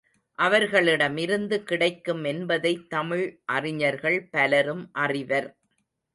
அவர்களிடமிருந்து 0.39 1.63
கிடைக்கும் 1.63 2.23
என்பதைத் 2.23 2.89
தமிழ் 2.89 3.25
அறிஞர்கள் 3.45 4.19
பலரும் 4.31 4.89
அறிவர். 4.91 5.49